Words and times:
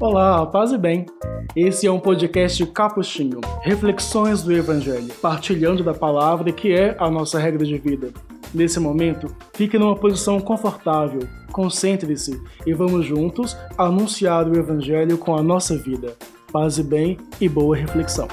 Olá, 0.00 0.46
paz 0.46 0.70
e 0.70 0.78
bem. 0.78 1.06
Esse 1.56 1.88
é 1.88 1.90
um 1.90 1.98
podcast 1.98 2.64
capuchinho, 2.66 3.40
reflexões 3.62 4.44
do 4.44 4.52
Evangelho, 4.52 5.12
partilhando 5.20 5.82
da 5.82 5.92
palavra 5.92 6.52
que 6.52 6.72
é 6.72 6.94
a 7.00 7.10
nossa 7.10 7.36
regra 7.36 7.66
de 7.66 7.76
vida. 7.78 8.12
Nesse 8.54 8.78
momento, 8.78 9.26
fique 9.54 9.76
numa 9.76 9.96
posição 9.96 10.38
confortável, 10.38 11.22
concentre-se 11.50 12.40
e 12.64 12.72
vamos 12.72 13.06
juntos 13.06 13.56
anunciar 13.76 14.48
o 14.48 14.56
Evangelho 14.56 15.18
com 15.18 15.36
a 15.36 15.42
nossa 15.42 15.76
vida. 15.76 16.14
Paz 16.52 16.78
e 16.78 16.84
bem 16.84 17.18
e 17.40 17.48
boa 17.48 17.74
reflexão. 17.74 18.28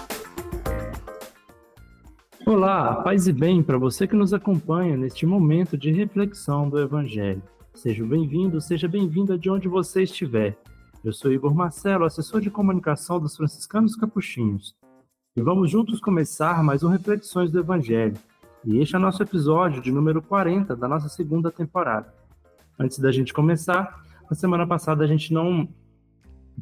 Olá, 2.46 3.02
paz 3.02 3.26
e 3.26 3.34
bem 3.34 3.64
para 3.64 3.80
você 3.80 4.06
que 4.06 4.16
nos 4.16 4.36
acompanha 4.36 4.96
neste 4.96 5.26
momento 5.26 5.76
de 5.76 5.92
reflexão 5.92 6.70
do 6.70 6.80
Evangelho. 6.80 7.42
Seja 7.74 8.06
bem-vindo, 8.06 8.62
seja 8.62 8.88
bem-vinda 8.88 9.36
de 9.36 9.50
onde 9.50 9.68
você 9.68 10.04
estiver. 10.04 10.56
Eu 11.06 11.14
sou 11.14 11.32
Igor 11.32 11.54
Marcelo, 11.54 12.04
assessor 12.04 12.42
de 12.42 12.50
comunicação 12.50 13.20
dos 13.20 13.38
franciscanos 13.38 13.96
capuchinhos. 13.96 14.76
E 15.38 15.42
vamos 15.44 15.70
juntos 15.70 16.00
começar 16.00 16.64
mais 16.64 16.82
um 16.82 16.90
Reflexões 16.90 17.52
do 17.52 17.60
Evangelho. 17.60 18.18
E 18.66 18.80
este 18.80 18.96
é 18.96 18.98
o 18.98 19.02
nosso 19.02 19.22
episódio 19.22 19.84
de 19.84 19.92
número 19.92 20.20
40 20.20 20.76
da 20.76 20.88
nossa 20.88 21.08
segunda 21.08 21.52
temporada. 21.52 22.12
Antes 22.80 22.98
da 22.98 23.12
gente 23.12 23.36
começar, 23.36 24.04
na 24.28 24.36
semana 24.36 24.66
passada 24.66 25.04
a 25.04 25.08
gente 25.08 25.32
não 25.32 25.70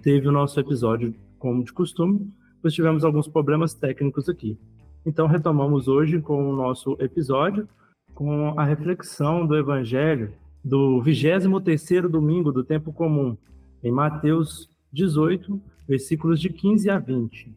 teve 0.01 0.27
o 0.27 0.31
nosso 0.33 0.59
episódio 0.59 1.15
como 1.39 1.63
de 1.63 1.71
costume, 1.71 2.29
pois 2.61 2.73
tivemos 2.73 3.05
alguns 3.05 3.29
problemas 3.29 3.73
técnicos 3.73 4.27
aqui. 4.27 4.59
Então 5.05 5.25
retomamos 5.25 5.87
hoje 5.87 6.19
com 6.19 6.51
o 6.51 6.53
nosso 6.53 6.97
episódio 6.99 7.65
com 8.13 8.59
a 8.59 8.65
reflexão 8.65 9.47
do 9.47 9.55
Evangelho 9.55 10.33
do 10.61 11.01
23º 11.01 12.09
domingo 12.09 12.51
do 12.51 12.61
tempo 12.61 12.91
comum, 12.91 13.37
em 13.83 13.91
Mateus 13.91 14.69
18, 14.91 15.61
versículos 15.87 16.39
de 16.39 16.49
15 16.49 16.89
a 16.89 16.99
20. 16.99 17.51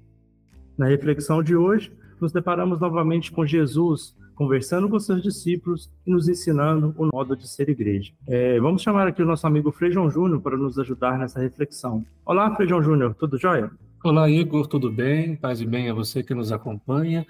Na 0.77 0.87
reflexão 0.87 1.43
de 1.43 1.57
hoje, 1.57 1.93
nos 2.21 2.33
deparamos 2.33 2.81
novamente 2.81 3.31
com 3.31 3.47
Jesus 3.47 4.15
conversando 4.37 4.89
com 4.89 5.01
seus 5.01 5.23
discípulos 5.23 5.91
e 6.07 6.11
nos 6.11 6.29
ensinando 6.29 6.95
o 6.99 7.09
modo 7.13 7.35
de 7.35 7.49
ser 7.49 7.71
igreja. 7.71 8.13
É, 8.29 8.61
vamos 8.61 8.83
chamar 8.83 9.09
aqui 9.09 9.23
o 9.23 9.27
nosso 9.27 9.47
amigo 9.47 9.73
Frei 9.73 9.91
João 9.91 10.11
Júnior 10.11 10.41
para 10.43 10.57
nos 10.57 10.79
ajudar 10.79 11.19
nessa 11.19 11.41
reflexão. 11.41 12.05
Olá, 12.25 12.55
Frei 12.55 12.69
João 12.69 12.83
Júnior, 12.83 13.15
tudo 13.15 13.39
jóia? 13.39 13.71
Olá, 14.05 14.31
Igor, 14.31 14.67
tudo 14.67 14.93
bem? 14.93 15.35
Paz 15.35 15.61
e 15.61 15.67
bem 15.67 15.89
a 15.89 15.95
você 15.95 16.23
que 16.23 16.35
nos 16.35 16.53
acompanha. 16.53 17.27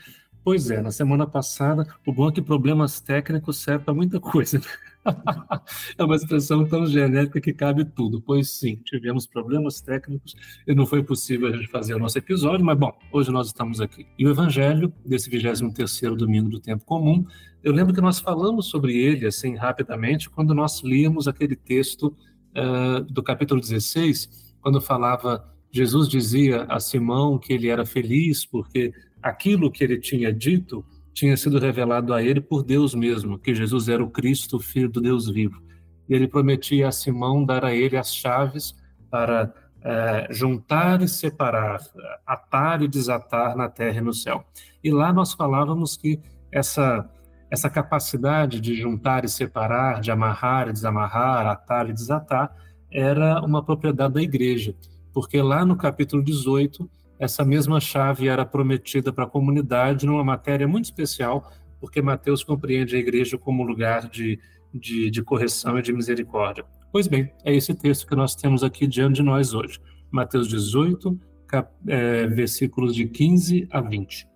Pois 0.46 0.70
é, 0.70 0.80
na 0.80 0.92
semana 0.92 1.26
passada, 1.26 1.84
o 2.06 2.12
bom 2.12 2.28
é 2.28 2.32
que 2.32 2.40
problemas 2.40 3.00
técnicos 3.00 3.56
servem 3.56 3.84
para 3.84 3.92
muita 3.92 4.20
coisa. 4.20 4.60
é 5.98 6.04
uma 6.04 6.14
expressão 6.14 6.64
tão 6.64 6.86
genérica 6.86 7.40
que 7.40 7.52
cabe 7.52 7.84
tudo. 7.84 8.22
Pois 8.22 8.50
sim, 8.50 8.76
tivemos 8.84 9.26
problemas 9.26 9.80
técnicos 9.80 10.36
e 10.64 10.72
não 10.72 10.86
foi 10.86 11.02
possível 11.02 11.48
a 11.48 11.50
gente 11.56 11.66
fazer 11.66 11.94
o 11.94 11.98
nosso 11.98 12.16
episódio, 12.16 12.64
mas 12.64 12.78
bom, 12.78 12.96
hoje 13.10 13.32
nós 13.32 13.48
estamos 13.48 13.80
aqui. 13.80 14.06
E 14.16 14.24
o 14.24 14.30
Evangelho, 14.30 14.92
desse 15.04 15.28
23º 15.28 16.14
domingo 16.14 16.48
do 16.48 16.60
tempo 16.60 16.84
comum, 16.84 17.26
eu 17.60 17.72
lembro 17.72 17.92
que 17.92 18.00
nós 18.00 18.20
falamos 18.20 18.66
sobre 18.66 18.96
ele, 18.96 19.26
assim, 19.26 19.56
rapidamente, 19.56 20.30
quando 20.30 20.54
nós 20.54 20.80
líamos 20.80 21.26
aquele 21.26 21.56
texto 21.56 22.16
uh, 22.56 23.02
do 23.02 23.20
capítulo 23.20 23.60
16, 23.60 24.54
quando 24.60 24.80
falava, 24.80 25.44
Jesus 25.72 26.08
dizia 26.08 26.66
a 26.68 26.78
Simão 26.78 27.36
que 27.36 27.52
ele 27.52 27.66
era 27.66 27.84
feliz 27.84 28.46
porque 28.46 28.92
aquilo 29.28 29.70
que 29.70 29.82
ele 29.82 29.98
tinha 29.98 30.32
dito 30.32 30.84
tinha 31.12 31.36
sido 31.36 31.58
revelado 31.58 32.12
a 32.12 32.22
ele 32.22 32.40
por 32.40 32.62
Deus 32.62 32.94
mesmo, 32.94 33.38
que 33.38 33.54
Jesus 33.54 33.88
era 33.88 34.04
o 34.04 34.10
Cristo, 34.10 34.60
filho 34.60 34.88
do 34.88 35.00
Deus 35.00 35.28
vivo. 35.28 35.62
E 36.08 36.14
ele 36.14 36.28
prometia 36.28 36.88
a 36.88 36.92
Simão 36.92 37.44
dar 37.44 37.64
a 37.64 37.74
ele 37.74 37.96
as 37.96 38.14
chaves 38.14 38.74
para 39.10 39.52
é, 39.82 40.28
juntar 40.30 41.00
e 41.00 41.08
separar, 41.08 41.80
atar 42.26 42.82
e 42.82 42.88
desatar 42.88 43.56
na 43.56 43.68
terra 43.68 43.98
e 43.98 44.02
no 44.02 44.12
céu. 44.12 44.44
E 44.84 44.90
lá 44.90 45.12
nós 45.12 45.32
falávamos 45.32 45.96
que 45.96 46.20
essa 46.52 47.08
essa 47.48 47.70
capacidade 47.70 48.60
de 48.60 48.74
juntar 48.74 49.24
e 49.24 49.28
separar, 49.28 50.00
de 50.00 50.10
amarrar 50.10 50.68
e 50.68 50.72
desamarrar, 50.72 51.46
atar 51.46 51.88
e 51.88 51.92
desatar, 51.92 52.52
era 52.90 53.40
uma 53.40 53.64
propriedade 53.64 54.14
da 54.14 54.20
igreja, 54.20 54.74
porque 55.12 55.40
lá 55.40 55.64
no 55.64 55.76
capítulo 55.76 56.24
18 56.24 56.90
essa 57.18 57.44
mesma 57.44 57.80
chave 57.80 58.28
era 58.28 58.44
prometida 58.44 59.12
para 59.12 59.24
a 59.24 59.28
comunidade 59.28 60.06
numa 60.06 60.24
matéria 60.24 60.68
muito 60.68 60.84
especial, 60.84 61.50
porque 61.80 62.02
Mateus 62.02 62.44
compreende 62.44 62.96
a 62.96 62.98
igreja 62.98 63.38
como 63.38 63.62
lugar 63.62 64.08
de, 64.08 64.38
de, 64.72 65.10
de 65.10 65.22
correção 65.22 65.78
e 65.78 65.82
de 65.82 65.92
misericórdia. 65.92 66.64
Pois 66.92 67.06
bem, 67.06 67.32
é 67.44 67.54
esse 67.54 67.74
texto 67.74 68.06
que 68.06 68.14
nós 68.14 68.34
temos 68.34 68.62
aqui 68.62 68.86
diante 68.86 69.16
de 69.16 69.22
nós 69.22 69.54
hoje. 69.54 69.80
Mateus 70.10 70.48
18, 70.48 71.18
cap, 71.46 71.70
é, 71.86 72.26
versículos 72.26 72.94
de 72.94 73.06
15 73.06 73.68
a 73.70 73.80
20. 73.80 74.26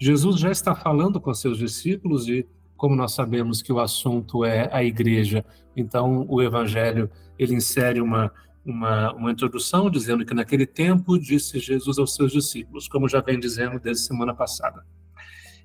Jesus 0.00 0.38
já 0.40 0.50
está 0.50 0.74
falando 0.74 1.20
com 1.20 1.32
seus 1.32 1.58
discípulos 1.58 2.28
e, 2.28 2.46
como 2.76 2.96
nós 2.96 3.12
sabemos 3.12 3.62
que 3.62 3.72
o 3.72 3.78
assunto 3.78 4.44
é 4.44 4.68
a 4.72 4.82
igreja, 4.82 5.44
então 5.76 6.26
o 6.28 6.42
evangelho 6.42 7.08
ele 7.38 7.54
insere 7.54 8.00
uma 8.00 8.32
uma, 8.64 9.12
uma 9.12 9.32
introdução 9.32 9.90
dizendo 9.90 10.24
que 10.24 10.34
naquele 10.34 10.66
tempo 10.66 11.18
disse 11.18 11.58
Jesus 11.58 11.98
aos 11.98 12.14
seus 12.14 12.32
discípulos, 12.32 12.88
como 12.88 13.08
já 13.08 13.20
vem 13.20 13.38
dizendo 13.38 13.78
desde 13.80 14.04
semana 14.04 14.34
passada. 14.34 14.84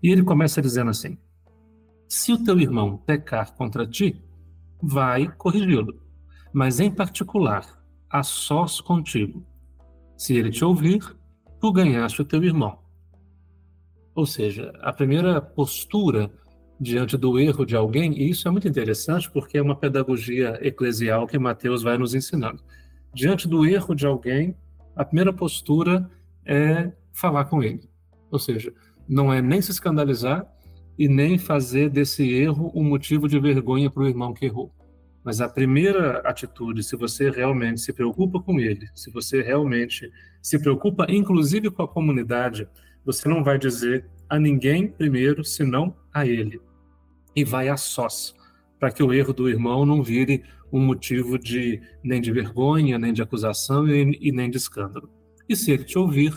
E 0.01 0.11
ele 0.11 0.23
começa 0.23 0.61
dizendo 0.61 0.89
assim: 0.89 1.17
Se 2.07 2.33
o 2.33 2.43
teu 2.43 2.59
irmão 2.59 2.97
pecar 2.97 3.53
contra 3.55 3.85
ti, 3.85 4.21
vai 4.81 5.27
corrigi-lo, 5.27 6.01
mas 6.53 6.79
em 6.79 6.91
particular, 6.91 7.65
a 8.09 8.23
sós 8.23 8.81
contigo. 8.81 9.45
Se 10.15 10.35
ele 10.35 10.49
te 10.49 10.65
ouvir, 10.65 11.15
tu 11.59 11.71
ganhaste 11.71 12.21
o 12.21 12.25
teu 12.25 12.43
irmão. 12.43 12.79
Ou 14.15 14.25
seja, 14.25 14.73
a 14.81 14.91
primeira 14.91 15.39
postura 15.39 16.31
diante 16.79 17.17
do 17.17 17.39
erro 17.39 17.65
de 17.65 17.75
alguém, 17.75 18.13
e 18.19 18.29
isso 18.29 18.47
é 18.47 18.51
muito 18.51 18.67
interessante 18.67 19.29
porque 19.29 19.57
é 19.57 19.61
uma 19.61 19.75
pedagogia 19.75 20.57
eclesial 20.61 21.27
que 21.27 21.37
Mateus 21.37 21.83
vai 21.83 21.97
nos 21.97 22.15
ensinando 22.15 22.63
diante 23.13 23.47
do 23.47 23.65
erro 23.65 23.95
de 23.95 24.05
alguém, 24.05 24.55
a 24.95 25.05
primeira 25.05 25.33
postura 25.33 26.09
é 26.45 26.91
falar 27.13 27.45
com 27.45 27.63
ele. 27.63 27.89
Ou 28.31 28.39
seja, 28.39 28.73
não 29.07 29.31
é 29.31 29.41
nem 29.41 29.61
se 29.61 29.71
escandalizar 29.71 30.45
e 30.97 31.07
nem 31.07 31.37
fazer 31.37 31.89
desse 31.89 32.29
erro 32.31 32.71
um 32.75 32.83
motivo 32.83 33.27
de 33.27 33.39
vergonha 33.39 33.89
para 33.89 34.03
o 34.03 34.07
irmão 34.07 34.33
que 34.33 34.45
errou. 34.45 34.71
Mas 35.23 35.41
a 35.41 35.49
primeira 35.49 36.19
atitude, 36.19 36.83
se 36.83 36.95
você 36.95 37.29
realmente 37.29 37.81
se 37.81 37.91
preocupa 37.91 38.41
com 38.41 38.59
ele, 38.59 38.87
se 38.95 39.11
você 39.11 39.41
realmente 39.41 40.09
se 40.41 40.57
preocupa, 40.57 41.05
inclusive 41.09 41.69
com 41.69 41.83
a 41.83 41.87
comunidade, 41.87 42.67
você 43.05 43.27
não 43.27 43.43
vai 43.43 43.57
dizer 43.57 44.05
a 44.29 44.39
ninguém 44.39 44.87
primeiro, 44.87 45.43
senão 45.43 45.95
a 46.13 46.25
ele. 46.25 46.61
E 47.35 47.43
vai 47.43 47.69
a 47.69 47.77
sós, 47.77 48.33
para 48.79 48.89
que 48.89 49.03
o 49.03 49.13
erro 49.13 49.33
do 49.33 49.49
irmão 49.49 49.85
não 49.85 50.01
vire 50.01 50.43
um 50.71 50.79
motivo 50.79 51.37
de 51.39 51.81
nem 52.03 52.21
de 52.21 52.31
vergonha, 52.31 52.97
nem 52.97 53.13
de 53.13 53.21
acusação 53.21 53.87
e, 53.87 54.17
e 54.21 54.31
nem 54.31 54.49
de 54.49 54.57
escândalo. 54.57 55.09
E 55.47 55.55
se 55.55 55.71
ele 55.71 55.83
te 55.83 55.97
ouvir, 55.97 56.33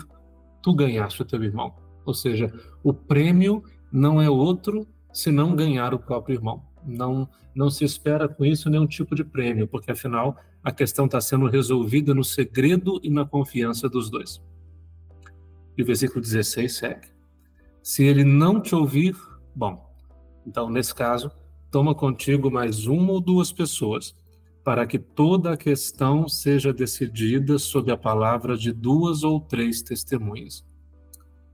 tu 0.61 0.73
ganhaste 0.73 1.21
o 1.21 1.25
teu 1.25 1.43
irmão. 1.43 1.73
Ou 2.05 2.13
seja, 2.13 2.51
o 2.83 2.93
prêmio 2.93 3.63
não 3.91 4.21
é 4.21 4.29
outro 4.29 4.87
senão 5.13 5.55
ganhar 5.55 5.93
o 5.93 5.99
próprio 5.99 6.35
irmão. 6.35 6.63
Não, 6.85 7.29
não 7.53 7.69
se 7.69 7.83
espera 7.83 8.27
com 8.27 8.45
isso 8.45 8.69
nenhum 8.69 8.87
tipo 8.87 9.13
de 9.13 9.23
prêmio, 9.23 9.67
porque 9.67 9.91
afinal 9.91 10.37
a 10.63 10.71
questão 10.71 11.05
está 11.05 11.19
sendo 11.19 11.47
resolvida 11.47 12.13
no 12.13 12.23
segredo 12.23 12.99
e 13.03 13.09
na 13.09 13.25
confiança 13.25 13.89
dos 13.89 14.09
dois. 14.09 14.41
E 15.77 15.83
o 15.83 15.85
versículo 15.85 16.21
16 16.21 16.73
segue. 16.73 17.07
Se 17.83 18.03
ele 18.03 18.23
não 18.23 18.61
te 18.61 18.75
ouvir, 18.75 19.15
bom, 19.55 19.89
então 20.45 20.69
nesse 20.69 20.93
caso, 20.93 21.31
toma 21.69 21.95
contigo 21.95 22.51
mais 22.51 22.85
uma 22.85 23.13
ou 23.13 23.21
duas 23.21 23.51
pessoas 23.51 24.15
para 24.63 24.85
que 24.85 24.99
toda 24.99 25.53
a 25.53 25.57
questão 25.57 26.27
seja 26.27 26.71
decidida 26.71 27.57
sob 27.57 27.91
a 27.91 27.97
palavra 27.97 28.55
de 28.55 28.71
duas 28.71 29.23
ou 29.23 29.39
três 29.39 29.81
testemunhas. 29.81 30.63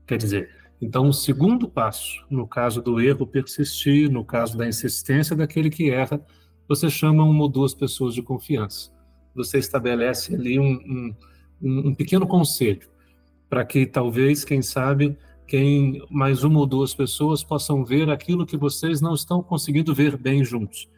Quer 0.06 0.18
dizer, 0.18 0.50
então, 0.80 1.08
o 1.08 1.12
segundo 1.12 1.68
passo, 1.68 2.24
no 2.30 2.46
caso 2.46 2.80
do 2.82 3.00
erro 3.00 3.26
persistir, 3.26 4.10
no 4.10 4.24
caso 4.24 4.56
da 4.56 4.68
insistência 4.68 5.34
daquele 5.34 5.70
que 5.70 5.90
erra, 5.90 6.24
você 6.68 6.88
chama 6.90 7.24
uma 7.24 7.42
ou 7.42 7.48
duas 7.48 7.74
pessoas 7.74 8.14
de 8.14 8.22
confiança. 8.22 8.92
Você 9.34 9.58
estabelece 9.58 10.34
ali 10.34 10.58
um, 10.58 11.14
um, 11.60 11.88
um 11.88 11.94
pequeno 11.94 12.26
conselho, 12.26 12.88
para 13.48 13.64
que 13.64 13.86
talvez, 13.86 14.44
quem 14.44 14.60
sabe, 14.60 15.16
quem 15.46 16.04
mais 16.10 16.44
uma 16.44 16.60
ou 16.60 16.66
duas 16.66 16.94
pessoas 16.94 17.42
possam 17.42 17.84
ver 17.84 18.10
aquilo 18.10 18.46
que 18.46 18.56
vocês 18.56 19.00
não 19.00 19.14
estão 19.14 19.42
conseguindo 19.42 19.94
ver 19.94 20.16
bem 20.16 20.44
juntos 20.44 20.88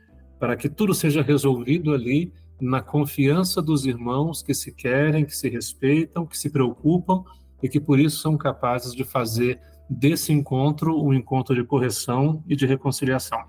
para 0.41 0.57
que 0.57 0.71
tudo 0.71 0.95
seja 0.95 1.23
resolvido 1.23 1.93
ali 1.93 2.33
na 2.59 2.81
confiança 2.81 3.61
dos 3.61 3.85
irmãos 3.85 4.43
que 4.43 4.55
se 4.55 4.73
querem, 4.73 5.27
que 5.27 5.37
se 5.37 5.51
respeitam, 5.51 6.27
que 6.27 6.37
se 6.37 6.49
preocupam 6.49 7.23
e 7.63 7.69
que 7.69 7.79
por 7.79 8.01
isso 8.01 8.23
são 8.23 8.39
capazes 8.39 8.95
de 8.95 9.05
fazer 9.05 9.61
desse 9.89 10.33
encontro 10.33 10.99
um 10.99 11.13
encontro 11.13 11.55
de 11.55 11.63
correção 11.63 12.43
e 12.49 12.57
de 12.57 12.65
reconciliação. 12.65 13.45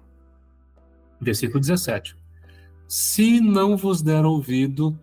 Versículo 1.19 1.61
17. 1.61 2.17
Se 2.87 3.39
não 3.39 3.77
vos 3.77 4.01
der 4.01 4.25
ouvido, 4.25 4.99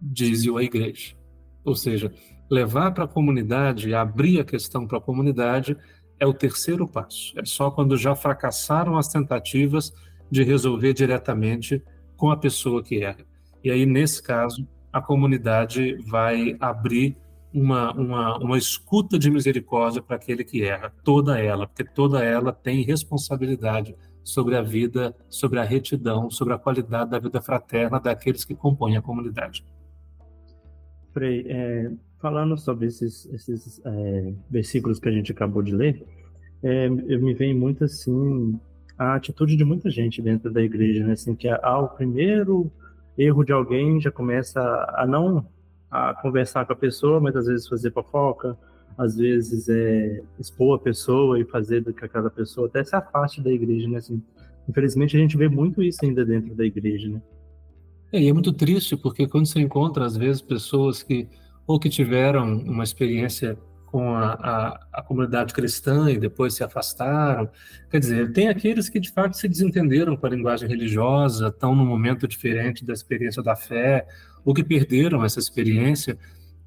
diz-o 0.00 0.56
a 0.56 0.62
igreja. 0.62 1.16
Ou 1.64 1.74
seja, 1.74 2.12
levar 2.48 2.92
para 2.92 3.04
a 3.04 3.08
comunidade, 3.08 3.92
abrir 3.92 4.38
a 4.38 4.44
questão 4.44 4.86
para 4.86 4.98
a 4.98 5.00
comunidade, 5.00 5.76
é 6.20 6.26
o 6.26 6.34
terceiro 6.34 6.86
passo. 6.86 7.32
É 7.36 7.44
só 7.44 7.72
quando 7.72 7.96
já 7.96 8.14
fracassaram 8.14 8.96
as 8.96 9.08
tentativas 9.08 9.92
de 10.30 10.42
resolver 10.42 10.92
diretamente 10.92 11.82
com 12.16 12.30
a 12.30 12.36
pessoa 12.36 12.82
que 12.82 13.02
erra. 13.02 13.24
E 13.62 13.70
aí, 13.70 13.86
nesse 13.86 14.22
caso, 14.22 14.66
a 14.92 15.00
comunidade 15.00 15.96
vai 16.06 16.56
abrir 16.60 17.16
uma, 17.52 17.92
uma, 17.92 18.38
uma 18.38 18.58
escuta 18.58 19.18
de 19.18 19.30
misericórdia 19.30 20.02
para 20.02 20.16
aquele 20.16 20.42
que 20.42 20.62
erra, 20.64 20.92
toda 21.04 21.38
ela, 21.38 21.66
porque 21.66 21.84
toda 21.84 22.22
ela 22.22 22.52
tem 22.52 22.82
responsabilidade 22.82 23.96
sobre 24.24 24.56
a 24.56 24.62
vida, 24.62 25.14
sobre 25.28 25.60
a 25.60 25.62
retidão, 25.62 26.30
sobre 26.30 26.54
a 26.54 26.58
qualidade 26.58 27.10
da 27.10 27.18
vida 27.18 27.40
fraterna 27.40 28.00
daqueles 28.00 28.44
que 28.44 28.54
compõem 28.54 28.96
a 28.96 29.02
comunidade. 29.02 29.64
Frei, 31.12 31.44
é, 31.46 31.92
falando 32.18 32.56
sobre 32.58 32.86
esses, 32.86 33.26
esses 33.26 33.80
é, 33.84 34.34
versículos 34.50 34.98
que 34.98 35.08
a 35.08 35.12
gente 35.12 35.30
acabou 35.30 35.62
de 35.62 35.72
ler, 35.72 36.04
é, 36.62 36.86
eu 36.86 37.20
me 37.20 37.34
vem 37.34 37.54
muito 37.54 37.84
assim 37.84 38.58
a 38.98 39.14
atitude 39.14 39.56
de 39.56 39.64
muita 39.64 39.90
gente 39.90 40.22
dentro 40.22 40.52
da 40.52 40.62
igreja, 40.62 41.04
né? 41.04 41.12
Assim, 41.12 41.34
que 41.34 41.48
ao 41.48 41.88
primeiro 41.88 42.70
erro 43.16 43.44
de 43.44 43.52
alguém 43.52 44.00
já 44.00 44.10
começa 44.10 44.60
a 44.96 45.06
não 45.06 45.46
a 45.90 46.14
conversar 46.14 46.64
com 46.66 46.72
a 46.72 46.76
pessoa, 46.76 47.20
mas 47.20 47.36
às 47.36 47.46
vezes 47.46 47.68
fazer 47.68 47.92
fofoca, 47.92 48.58
às 48.98 49.16
vezes 49.16 49.68
é 49.68 50.22
expor 50.38 50.76
a 50.76 50.82
pessoa 50.82 51.38
e 51.38 51.44
fazer 51.44 51.84
com 51.84 51.92
que 51.92 52.04
aquela 52.04 52.30
pessoa 52.30 52.66
até 52.66 52.82
se 52.82 52.94
afaste 52.96 53.40
da 53.40 53.50
igreja, 53.50 53.88
né? 53.88 53.98
Assim, 53.98 54.22
infelizmente 54.68 55.16
a 55.16 55.20
gente 55.20 55.36
vê 55.36 55.48
muito 55.48 55.82
isso 55.82 56.04
ainda 56.04 56.24
dentro 56.24 56.54
da 56.54 56.64
igreja, 56.64 57.08
né? 57.08 57.22
É, 58.12 58.20
e 58.20 58.28
é 58.28 58.32
muito 58.32 58.52
triste 58.52 58.96
porque 58.96 59.26
quando 59.26 59.46
você 59.46 59.60
encontra 59.60 60.04
às 60.04 60.16
vezes 60.16 60.40
pessoas 60.40 61.02
que 61.02 61.28
ou 61.66 61.78
que 61.78 61.88
tiveram 61.88 62.58
uma 62.58 62.84
experiência 62.84 63.58
com 63.94 64.12
a, 64.12 64.32
a, 64.32 64.80
a, 64.94 65.02
comunidade 65.02 65.54
cristã 65.54 66.10
e 66.10 66.18
depois 66.18 66.52
se 66.54 66.64
afastaram. 66.64 67.48
Quer 67.88 68.00
dizer, 68.00 68.32
tem 68.32 68.48
aqueles 68.48 68.88
que 68.88 68.98
de 68.98 69.08
fato 69.08 69.36
se 69.36 69.46
desentenderam 69.46 70.16
com 70.16 70.26
a 70.26 70.30
linguagem 70.30 70.68
religiosa, 70.68 71.46
estão 71.46 71.76
num 71.76 71.86
momento 71.86 72.26
diferente 72.26 72.84
da 72.84 72.92
experiência 72.92 73.40
da 73.40 73.54
fé, 73.54 74.04
ou 74.44 74.52
que 74.52 74.64
perderam 74.64 75.24
essa 75.24 75.38
experiência. 75.38 76.18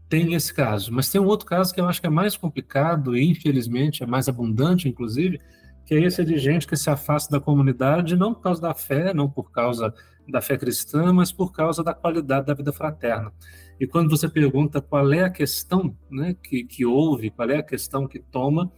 Tem 0.07 0.35
esse 0.35 0.53
caso. 0.53 0.93
Mas 0.93 1.09
tem 1.09 1.19
um 1.19 1.25
outro 1.25 1.45
caso 1.45 1.73
que 1.73 1.81
eu 1.81 1.85
acho 1.89 1.99
que 1.99 2.07
é 2.07 2.09
mais 2.09 2.37
complicado 2.37 3.13
e, 3.17 3.29
infelizmente, 3.29 4.03
é 4.03 4.05
mais 4.05 4.29
abundante, 4.29 4.87
inclusive, 4.87 5.41
que 5.85 5.95
é 5.95 5.99
esse 5.99 6.23
de 6.23 6.37
gente 6.37 6.65
que 6.65 6.77
se 6.77 6.89
afasta 6.89 7.29
da 7.29 7.43
comunidade 7.43 8.15
não 8.15 8.33
por 8.33 8.41
causa 8.41 8.61
da 8.61 8.73
fé, 8.73 9.13
não 9.13 9.29
por 9.29 9.51
causa 9.51 9.93
da 10.27 10.41
fé 10.41 10.57
cristã, 10.57 11.13
mas 11.13 11.31
por 11.31 11.51
causa 11.51 11.83
da 11.83 11.93
qualidade 11.93 12.47
da 12.47 12.53
vida 12.53 12.73
fraterna. 12.73 13.31
E 13.79 13.85
quando 13.85 14.09
você 14.09 14.27
pergunta 14.27 14.81
qual 14.81 15.11
é 15.13 15.23
a 15.23 15.29
questão 15.29 15.95
né, 16.09 16.35
que, 16.43 16.63
que 16.63 16.85
houve, 16.85 17.29
qual 17.29 17.49
é 17.49 17.57
a 17.57 17.63
questão 17.63 18.07
que 18.07 18.19
toma, 18.19 18.71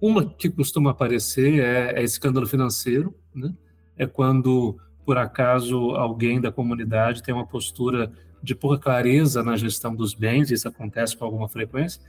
uma 0.00 0.24
que 0.24 0.48
costuma 0.48 0.90
aparecer 0.90 1.60
é, 1.62 2.00
é 2.00 2.02
escândalo 2.02 2.46
financeiro, 2.46 3.14
né? 3.34 3.54
é 3.96 4.06
quando, 4.06 4.78
por 5.04 5.18
acaso, 5.18 5.90
alguém 5.90 6.40
da 6.40 6.50
comunidade 6.50 7.22
tem 7.22 7.34
uma 7.34 7.46
postura 7.46 8.10
de 8.42 8.54
pouca 8.54 8.78
clareza 8.78 9.42
na 9.42 9.56
gestão 9.56 9.94
dos 9.94 10.14
bens, 10.14 10.50
isso 10.50 10.66
acontece 10.66 11.14
com 11.14 11.26
alguma 11.26 11.48
frequência, 11.48 12.00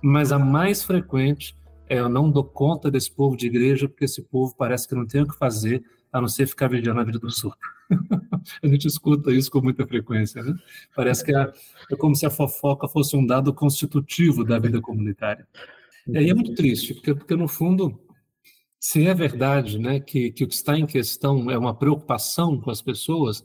mas 0.00 0.30
a 0.30 0.38
mais 0.38 0.84
frequente 0.84 1.56
é 1.88 1.98
eu 1.98 2.08
não 2.08 2.30
dou 2.30 2.44
conta 2.44 2.88
desse 2.88 3.10
povo 3.10 3.36
de 3.36 3.48
igreja 3.48 3.88
porque 3.88 4.04
esse 4.04 4.22
povo 4.22 4.54
parece 4.56 4.86
que 4.86 4.94
não 4.94 5.04
tem 5.04 5.22
o 5.22 5.26
que 5.26 5.36
fazer 5.36 5.82
a 6.12 6.20
não 6.20 6.28
ser 6.28 6.46
ficar 6.46 6.68
vigiando 6.68 7.00
a 7.00 7.04
vida 7.04 7.18
dos 7.18 7.42
outros. 7.42 7.79
a 8.62 8.66
gente 8.66 8.86
escuta 8.86 9.32
isso 9.32 9.50
com 9.50 9.60
muita 9.60 9.86
frequência, 9.86 10.42
né? 10.42 10.54
Parece 10.94 11.24
que 11.24 11.34
é, 11.34 11.52
é, 11.90 11.96
como 11.96 12.14
se 12.14 12.26
a 12.26 12.30
fofoca 12.30 12.88
fosse 12.88 13.16
um 13.16 13.26
dado 13.26 13.52
constitutivo 13.52 14.44
da 14.44 14.58
vida 14.58 14.80
comunitária. 14.80 15.46
E 16.06 16.16
aí 16.16 16.30
é 16.30 16.34
muito 16.34 16.54
triste, 16.54 16.94
porque, 16.94 17.14
porque 17.14 17.36
no 17.36 17.46
fundo, 17.46 18.00
se 18.78 19.06
é 19.06 19.14
verdade 19.14 19.78
né, 19.78 20.00
que, 20.00 20.32
que 20.32 20.44
o 20.44 20.48
que 20.48 20.54
está 20.54 20.78
em 20.78 20.86
questão 20.86 21.50
é 21.50 21.58
uma 21.58 21.74
preocupação 21.74 22.60
com 22.60 22.70
as 22.70 22.80
pessoas, 22.80 23.44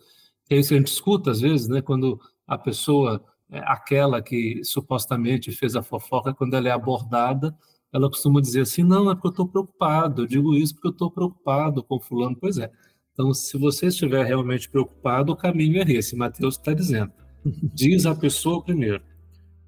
é 0.49 0.57
isso 0.57 0.69
que 0.69 0.75
a 0.75 0.77
gente 0.77 0.91
escuta 0.91 1.31
às 1.31 1.41
vezes, 1.41 1.67
né, 1.67 1.81
quando 1.81 2.19
a 2.47 2.57
pessoa, 2.57 3.23
é 3.51 3.59
aquela 3.59 4.21
que 4.21 4.63
supostamente 4.63 5.51
fez 5.51 5.75
a 5.75 5.83
fofoca, 5.83 6.33
quando 6.33 6.53
ela 6.53 6.69
é 6.69 6.71
abordada, 6.71 7.55
ela 7.95 8.09
costuma 8.09 8.41
dizer 8.41 8.61
assim: 8.61 8.83
não, 8.83 9.09
é 9.09 9.15
porque 9.15 9.27
eu 9.27 9.31
estou 9.31 9.47
preocupado, 9.47 10.23
eu 10.23 10.27
digo 10.27 10.53
isso 10.53 10.73
porque 10.73 10.87
eu 10.87 10.91
estou 10.91 11.09
preocupado 11.09 11.81
com 11.81 11.99
Fulano. 11.99 12.35
Pois 12.35 12.57
é. 12.57 12.69
Então, 13.15 13.33
se 13.33 13.57
você 13.57 13.87
estiver 13.87 14.25
realmente 14.25 14.69
preocupado, 14.69 15.31
o 15.31 15.37
caminho 15.37 15.81
é 15.81 15.89
esse, 15.89 16.17
Mateus 16.17 16.55
está 16.55 16.73
dizendo. 16.73 17.13
Diz 17.73 18.05
a 18.05 18.13
pessoa 18.13 18.61
primeiro. 18.61 19.01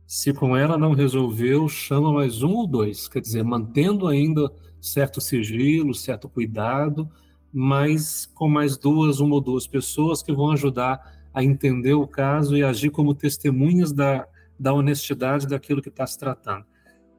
Se 0.05 0.33
com 0.33 0.55
ela 0.55 0.77
não 0.77 0.91
resolveu, 0.91 1.69
chama 1.69 2.11
mais 2.11 2.43
um 2.43 2.53
ou 2.53 2.67
dois. 2.67 3.07
Quer 3.07 3.21
dizer, 3.21 3.43
mantendo 3.43 4.05
ainda 4.05 4.51
certo 4.81 5.21
sigilo, 5.21 5.93
certo 5.93 6.27
cuidado, 6.27 7.09
mas 7.53 8.25
com 8.35 8.49
mais 8.49 8.77
duas, 8.77 9.21
uma 9.21 9.35
ou 9.35 9.41
duas 9.41 9.65
pessoas 9.65 10.21
que 10.21 10.33
vão 10.33 10.51
ajudar 10.51 11.29
a 11.33 11.41
entender 11.41 11.93
o 11.93 12.05
caso 12.05 12.57
e 12.57 12.63
agir 12.65 12.89
como 12.89 13.15
testemunhas 13.15 13.93
da, 13.93 14.27
da 14.59 14.73
honestidade 14.73 15.47
daquilo 15.47 15.81
que 15.81 15.89
está 15.89 16.05
se 16.05 16.19
tratando. 16.19 16.65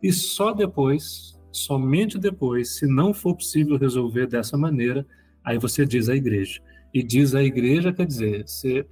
E 0.02 0.12
só 0.12 0.52
depois, 0.52 1.40
somente 1.50 2.19
depois, 2.19 2.76
se 2.76 2.86
não 2.86 3.14
for 3.14 3.34
possível 3.34 3.78
resolver 3.78 4.26
dessa 4.26 4.58
maneira, 4.58 5.06
aí 5.44 5.58
você 5.58 5.85
diz 5.85 6.08
à 6.08 6.14
igreja. 6.14 6.61
E 6.93 7.02
diz 7.02 7.35
à 7.35 7.43
igreja 7.43 7.93
quer 7.93 8.06
dizer, 8.06 8.44
você, 8.46 8.87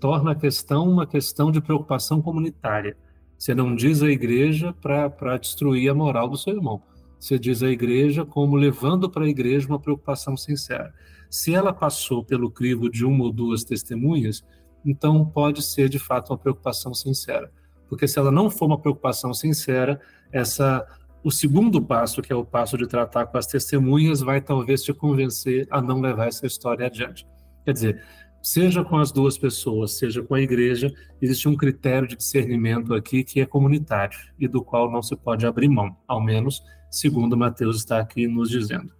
torna 0.00 0.32
a 0.32 0.34
questão 0.34 0.88
uma 0.88 1.06
questão 1.06 1.50
de 1.50 1.60
preocupação 1.60 2.22
comunitária. 2.22 2.96
Você 3.38 3.54
não 3.54 3.74
diz 3.74 4.02
à 4.02 4.08
igreja 4.08 4.72
para 4.72 5.36
destruir 5.36 5.90
a 5.90 5.94
moral 5.94 6.28
do 6.28 6.38
seu 6.38 6.54
irmão. 6.54 6.82
Você 7.20 7.38
diz 7.38 7.62
à 7.62 7.68
igreja 7.68 8.24
como 8.24 8.56
levando 8.56 9.10
para 9.10 9.24
a 9.24 9.28
igreja 9.28 9.68
uma 9.68 9.80
preocupação 9.80 10.36
sincera. 10.36 10.94
Se 11.28 11.54
ela 11.54 11.72
passou 11.72 12.24
pelo 12.24 12.50
crivo 12.50 12.88
de 12.88 13.04
uma 13.04 13.24
ou 13.24 13.32
duas 13.32 13.64
testemunhas, 13.64 14.44
então 14.84 15.24
pode 15.24 15.62
ser 15.62 15.88
de 15.88 15.98
fato 15.98 16.30
uma 16.30 16.38
preocupação 16.38 16.94
sincera. 16.94 17.50
Porque 17.88 18.06
se 18.08 18.18
ela 18.18 18.30
não 18.30 18.48
for 18.48 18.66
uma 18.66 18.78
preocupação 18.78 19.34
sincera, 19.34 20.00
essa 20.32 20.86
o 21.26 21.30
segundo 21.32 21.82
passo, 21.82 22.22
que 22.22 22.32
é 22.32 22.36
o 22.36 22.44
passo 22.44 22.78
de 22.78 22.86
tratar 22.86 23.26
com 23.26 23.36
as 23.36 23.48
testemunhas, 23.48 24.20
vai 24.20 24.40
talvez 24.40 24.84
te 24.84 24.94
convencer 24.94 25.66
a 25.72 25.82
não 25.82 26.00
levar 26.00 26.28
essa 26.28 26.46
história 26.46 26.86
adiante. 26.86 27.26
Quer 27.64 27.72
dizer, 27.72 28.02
seja 28.40 28.84
com 28.84 28.96
as 28.96 29.10
duas 29.10 29.36
pessoas, 29.36 29.98
seja 29.98 30.22
com 30.22 30.36
a 30.36 30.40
igreja, 30.40 30.94
existe 31.20 31.48
um 31.48 31.56
critério 31.56 32.06
de 32.06 32.14
discernimento 32.14 32.94
aqui 32.94 33.24
que 33.24 33.40
é 33.40 33.44
comunitário 33.44 34.16
e 34.38 34.46
do 34.46 34.62
qual 34.62 34.88
não 34.88 35.02
se 35.02 35.16
pode 35.16 35.44
abrir 35.44 35.68
mão, 35.68 35.96
ao 36.06 36.22
menos 36.22 36.62
segundo 36.88 37.36
Mateus 37.36 37.78
está 37.78 37.98
aqui 37.98 38.28
nos 38.28 38.48
dizendo. 38.48 38.94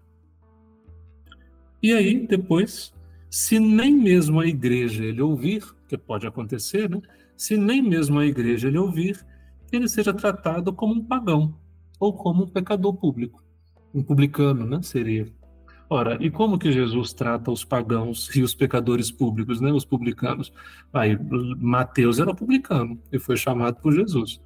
E 1.80 1.92
aí, 1.92 2.26
depois, 2.26 2.92
se 3.30 3.60
nem 3.60 3.94
mesmo 3.94 4.40
a 4.40 4.46
igreja 4.48 5.04
ele 5.04 5.22
ouvir, 5.22 5.62
que 5.86 5.96
pode 5.96 6.26
acontecer, 6.26 6.90
né? 6.90 7.00
Se 7.36 7.56
nem 7.56 7.80
mesmo 7.80 8.18
a 8.18 8.26
igreja 8.26 8.66
ele 8.66 8.78
ouvir, 8.78 9.24
ele 9.70 9.86
seja 9.86 10.12
tratado 10.12 10.72
como 10.72 10.92
um 10.92 11.04
pagão 11.04 11.54
ou 11.98 12.12
como 12.12 12.44
um 12.44 12.48
pecador 12.48 12.94
público, 12.94 13.42
um 13.94 14.02
publicano, 14.02 14.66
né? 14.66 14.80
Seria. 14.82 15.26
Ora, 15.88 16.18
e 16.20 16.30
como 16.30 16.58
que 16.58 16.72
Jesus 16.72 17.12
trata 17.12 17.50
os 17.50 17.64
pagãos 17.64 18.34
e 18.34 18.42
os 18.42 18.54
pecadores 18.54 19.10
públicos, 19.10 19.60
né? 19.60 19.72
Os 19.72 19.84
publicanos? 19.84 20.52
Aí, 20.92 21.16
Mateus 21.58 22.18
era 22.18 22.34
publicano 22.34 23.00
e 23.12 23.18
foi 23.18 23.36
chamado 23.36 23.76
por 23.80 23.92
Jesus, 23.92 24.40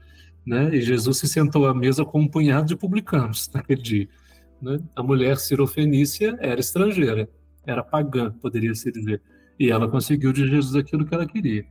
né? 0.45 0.75
E 0.75 0.83
Jesus 0.83 1.17
se 1.19 1.27
sentou 1.27 1.67
à 1.67 1.75
mesa 1.75 2.05
com 2.05 2.21
um 2.21 2.29
punhado 2.29 2.69
de 2.69 2.77
publicanos 2.77 3.51
naquele 3.55 3.81
dia. 3.81 4.09
Né? 4.61 4.79
A 4.95 5.03
mulher 5.03 5.39
sirofenícia 5.39 6.37
era 6.41 6.61
estrangeira, 6.61 7.29
era 7.67 7.83
pagã, 7.83 8.31
poderia 8.31 8.75
se 8.75 8.93
dizer, 8.93 9.23
e 9.59 9.71
ela 9.71 9.89
conseguiu 9.89 10.33
de 10.33 10.47
Jesus 10.47 10.77
aquilo 10.77 11.07
que 11.07 11.15
ela 11.15 11.27
queria. 11.27 11.65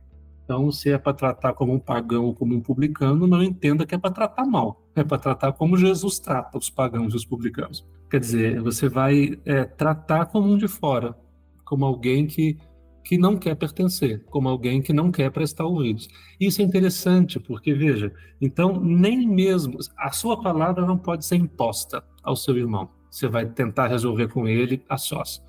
Então, 0.50 0.72
se 0.72 0.90
é 0.90 0.98
para 0.98 1.14
tratar 1.14 1.52
como 1.52 1.72
um 1.72 1.78
pagão 1.78 2.24
ou 2.24 2.34
como 2.34 2.52
um 2.56 2.60
publicano, 2.60 3.24
não 3.24 3.40
entenda 3.40 3.86
que 3.86 3.94
é 3.94 3.98
para 3.98 4.10
tratar 4.10 4.44
mal. 4.44 4.84
É 4.96 5.04
para 5.04 5.16
tratar 5.16 5.52
como 5.52 5.76
Jesus 5.76 6.18
trata 6.18 6.58
os 6.58 6.68
pagãos 6.68 7.12
e 7.12 7.16
os 7.16 7.24
publicanos. 7.24 7.86
Quer 8.10 8.18
dizer, 8.18 8.60
você 8.60 8.88
vai 8.88 9.38
é, 9.44 9.62
tratar 9.64 10.26
como 10.26 10.52
um 10.52 10.58
de 10.58 10.66
fora, 10.66 11.16
como 11.64 11.84
alguém 11.84 12.26
que, 12.26 12.58
que 13.04 13.16
não 13.16 13.36
quer 13.36 13.54
pertencer, 13.54 14.24
como 14.24 14.48
alguém 14.48 14.82
que 14.82 14.92
não 14.92 15.12
quer 15.12 15.30
prestar 15.30 15.66
ouvidos. 15.66 16.08
Isso 16.40 16.60
é 16.60 16.64
interessante, 16.64 17.38
porque, 17.38 17.72
veja, 17.72 18.12
então, 18.40 18.80
nem 18.80 19.28
mesmo 19.28 19.78
a 19.96 20.10
sua 20.10 20.42
palavra 20.42 20.84
não 20.84 20.98
pode 20.98 21.24
ser 21.24 21.36
imposta 21.36 22.02
ao 22.24 22.34
seu 22.34 22.58
irmão. 22.58 22.90
Você 23.08 23.28
vai 23.28 23.46
tentar 23.46 23.86
resolver 23.86 24.26
com 24.26 24.48
ele 24.48 24.82
a 24.88 24.98
sós. 24.98 25.40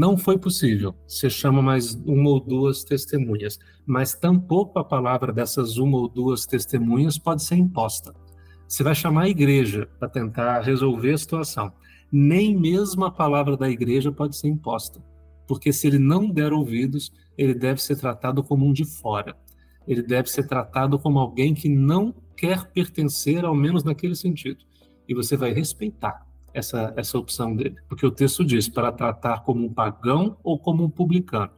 Não 0.00 0.16
foi 0.16 0.38
possível. 0.38 0.94
Você 1.08 1.28
chama 1.28 1.60
mais 1.60 1.94
uma 2.06 2.30
ou 2.30 2.38
duas 2.38 2.84
testemunhas, 2.84 3.58
mas 3.84 4.14
tampouco 4.14 4.78
a 4.78 4.84
palavra 4.84 5.32
dessas 5.32 5.76
uma 5.76 5.98
ou 5.98 6.08
duas 6.08 6.46
testemunhas 6.46 7.18
pode 7.18 7.42
ser 7.42 7.56
imposta. 7.56 8.14
Você 8.68 8.84
vai 8.84 8.94
chamar 8.94 9.22
a 9.22 9.28
igreja 9.28 9.88
para 9.98 10.08
tentar 10.08 10.60
resolver 10.60 11.14
a 11.14 11.18
situação. 11.18 11.72
Nem 12.12 12.56
mesmo 12.56 13.06
a 13.06 13.10
palavra 13.10 13.56
da 13.56 13.68
igreja 13.68 14.12
pode 14.12 14.36
ser 14.36 14.46
imposta, 14.46 15.02
porque 15.48 15.72
se 15.72 15.88
ele 15.88 15.98
não 15.98 16.30
der 16.30 16.52
ouvidos, 16.52 17.12
ele 17.36 17.52
deve 17.52 17.82
ser 17.82 17.96
tratado 17.96 18.40
como 18.44 18.64
um 18.64 18.72
de 18.72 18.84
fora. 18.84 19.36
ele 19.84 20.02
deve 20.02 20.30
ser 20.30 20.46
tratado 20.46 20.96
como 20.96 21.18
alguém 21.18 21.54
que 21.54 21.68
não 21.68 22.14
quer 22.36 22.70
pertencer, 22.70 23.44
ao 23.44 23.54
menos 23.54 23.82
naquele 23.82 24.14
sentido. 24.14 24.64
E 25.08 25.12
você 25.14 25.36
vai 25.36 25.52
respeitar 25.52 26.27
essa, 26.52 26.92
essa 26.96 27.18
opção 27.18 27.54
dele. 27.54 27.76
Porque 27.88 28.06
o 28.06 28.10
texto 28.10 28.44
diz 28.44 28.68
para 28.68 28.92
tratar 28.92 29.40
como 29.40 29.64
um 29.64 29.72
pagão 29.72 30.36
ou 30.42 30.58
como 30.58 30.84
um 30.84 30.90
publicano. 30.90 31.50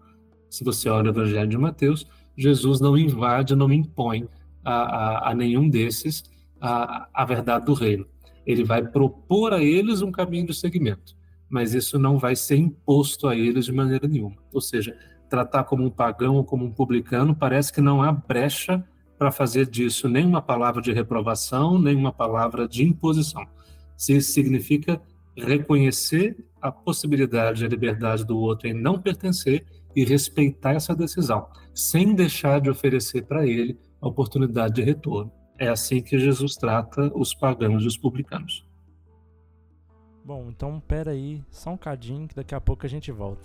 Se 0.48 0.64
você 0.64 0.88
olha 0.88 1.06
o 1.06 1.14
Evangelho 1.14 1.48
de 1.48 1.58
Mateus, 1.58 2.06
Jesus 2.36 2.80
não 2.80 2.96
invade, 2.96 3.54
não 3.54 3.72
impõe 3.72 4.28
a, 4.64 4.72
a, 4.72 5.30
a 5.30 5.34
nenhum 5.34 5.68
desses 5.68 6.24
a, 6.60 7.08
a 7.12 7.24
verdade 7.24 7.66
do 7.66 7.74
reino. 7.74 8.06
Ele 8.46 8.64
vai 8.64 8.82
propor 8.82 9.52
a 9.52 9.62
eles 9.62 10.02
um 10.02 10.10
caminho 10.10 10.46
de 10.46 10.54
seguimento, 10.54 11.14
mas 11.48 11.74
isso 11.74 11.98
não 11.98 12.18
vai 12.18 12.34
ser 12.34 12.56
imposto 12.56 13.28
a 13.28 13.36
eles 13.36 13.66
de 13.66 13.72
maneira 13.72 14.06
nenhuma. 14.06 14.36
Ou 14.52 14.60
seja, 14.60 14.96
tratar 15.28 15.64
como 15.64 15.84
um 15.84 15.90
pagão 15.90 16.36
ou 16.36 16.44
como 16.44 16.64
um 16.64 16.72
publicano 16.72 17.34
parece 17.34 17.72
que 17.72 17.80
não 17.80 18.02
há 18.02 18.10
brecha 18.10 18.84
para 19.18 19.30
fazer 19.30 19.66
disso 19.66 20.08
nem 20.08 20.24
uma 20.24 20.40
palavra 20.40 20.80
de 20.80 20.92
reprovação, 20.92 21.78
nem 21.78 21.94
uma 21.94 22.12
palavra 22.12 22.66
de 22.66 22.82
imposição. 22.82 23.46
Se 24.00 24.16
isso 24.16 24.32
significa 24.32 24.98
reconhecer 25.36 26.42
a 26.58 26.72
possibilidade, 26.72 27.66
a 27.66 27.68
liberdade 27.68 28.24
do 28.24 28.38
outro 28.38 28.66
em 28.66 28.72
não 28.72 28.98
pertencer 28.98 29.66
e 29.94 30.02
respeitar 30.06 30.72
essa 30.72 30.96
decisão, 30.96 31.50
sem 31.74 32.14
deixar 32.14 32.62
de 32.62 32.70
oferecer 32.70 33.26
para 33.26 33.46
ele 33.46 33.78
a 34.00 34.08
oportunidade 34.08 34.76
de 34.76 34.82
retorno. 34.82 35.30
É 35.58 35.68
assim 35.68 36.00
que 36.00 36.18
Jesus 36.18 36.54
trata 36.56 37.12
os 37.14 37.34
pagãos 37.34 37.84
e 37.84 37.86
os 37.88 37.98
publicanos. 37.98 38.66
Bom, 40.24 40.48
então 40.48 40.80
pera 40.80 41.10
aí, 41.10 41.44
só 41.50 41.68
um 41.68 41.76
cadinho 41.76 42.26
que 42.26 42.34
daqui 42.34 42.54
a 42.54 42.60
pouco 42.60 42.86
a 42.86 42.88
gente 42.88 43.12
volta. 43.12 43.44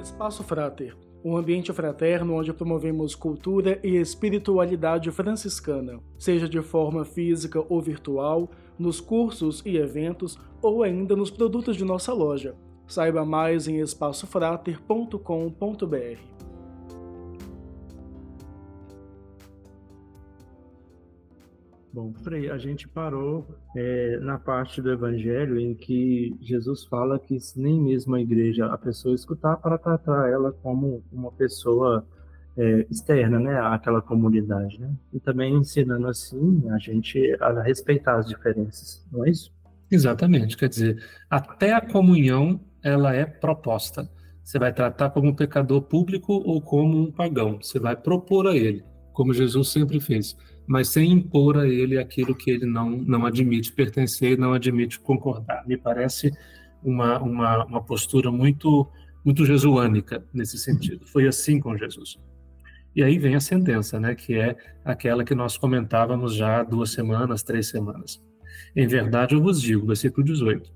Espaço 0.00 0.42
Frater, 0.42 0.96
um 1.24 1.36
ambiente 1.36 1.72
fraterno 1.72 2.34
onde 2.34 2.52
promovemos 2.52 3.14
cultura 3.14 3.80
e 3.82 3.96
espiritualidade 3.96 5.10
franciscana, 5.10 6.00
seja 6.18 6.48
de 6.48 6.62
forma 6.62 7.04
física 7.04 7.64
ou 7.68 7.80
virtual, 7.80 8.50
nos 8.78 9.00
cursos 9.00 9.62
e 9.66 9.76
eventos 9.76 10.38
ou 10.62 10.82
ainda 10.82 11.16
nos 11.16 11.30
produtos 11.30 11.76
de 11.76 11.84
nossa 11.84 12.12
loja. 12.12 12.54
Saiba 12.86 13.24
mais 13.24 13.68
em 13.68 13.80
espaçofrater.com.br. 13.80 16.47
Bom, 21.98 22.14
Frei, 22.22 22.48
a 22.48 22.56
gente 22.56 22.86
parou 22.86 23.44
é, 23.76 24.20
na 24.20 24.38
parte 24.38 24.80
do 24.80 24.88
Evangelho 24.88 25.58
em 25.58 25.74
que 25.74 26.32
Jesus 26.40 26.84
fala 26.84 27.18
que 27.18 27.36
nem 27.56 27.82
mesmo 27.82 28.14
a 28.14 28.20
igreja, 28.20 28.66
a 28.66 28.78
pessoa 28.78 29.16
escutar 29.16 29.56
para 29.56 29.76
tratar 29.76 30.30
ela 30.30 30.52
como 30.52 31.02
uma 31.10 31.32
pessoa 31.32 32.06
é, 32.56 32.86
externa, 32.88 33.40
né, 33.40 33.58
àquela 33.58 34.00
comunidade, 34.00 34.80
né? 34.80 34.94
E 35.12 35.18
também 35.18 35.52
ensinando 35.56 36.06
assim 36.06 36.70
a 36.70 36.78
gente 36.78 37.36
a 37.40 37.62
respeitar 37.62 38.16
as 38.16 38.28
diferenças, 38.28 39.04
não 39.10 39.26
é 39.26 39.30
isso? 39.30 39.52
Exatamente, 39.90 40.56
quer 40.56 40.68
dizer, 40.68 41.04
até 41.28 41.72
a 41.72 41.80
comunhão 41.80 42.60
ela 42.80 43.12
é 43.12 43.26
proposta. 43.26 44.08
Você 44.44 44.56
vai 44.56 44.72
tratar 44.72 45.10
como 45.10 45.30
um 45.30 45.34
pecador 45.34 45.82
público 45.82 46.32
ou 46.32 46.62
como 46.62 46.96
um 46.96 47.10
pagão. 47.10 47.58
Você 47.60 47.80
vai 47.80 47.96
propor 47.96 48.46
a 48.46 48.54
ele, 48.54 48.84
como 49.12 49.34
Jesus 49.34 49.72
sempre 49.72 49.98
fez, 49.98 50.36
mas 50.68 50.90
sem 50.90 51.10
impor 51.10 51.56
a 51.56 51.66
ele 51.66 51.98
aquilo 51.98 52.34
que 52.34 52.50
ele 52.50 52.66
não, 52.66 52.90
não 52.90 53.24
admite 53.24 53.72
pertencer, 53.72 54.36
não 54.38 54.52
admite 54.52 55.00
concordar. 55.00 55.66
Me 55.66 55.78
parece 55.78 56.30
uma, 56.82 57.18
uma, 57.18 57.64
uma 57.64 57.82
postura 57.82 58.30
muito, 58.30 58.86
muito 59.24 59.46
jesuânica 59.46 60.22
nesse 60.32 60.58
sentido. 60.58 61.06
Foi 61.06 61.26
assim 61.26 61.58
com 61.58 61.76
Jesus. 61.76 62.18
E 62.94 63.02
aí 63.02 63.18
vem 63.18 63.34
a 63.34 63.40
sentença, 63.40 63.98
né, 63.98 64.14
que 64.14 64.34
é 64.34 64.56
aquela 64.84 65.24
que 65.24 65.34
nós 65.34 65.56
comentávamos 65.56 66.34
já 66.34 66.60
há 66.60 66.62
duas 66.62 66.90
semanas, 66.90 67.42
três 67.42 67.68
semanas. 67.68 68.22
Em 68.76 68.86
verdade 68.86 69.34
eu 69.34 69.42
vos 69.42 69.62
digo, 69.62 69.86
versículo 69.86 70.26
18: 70.26 70.70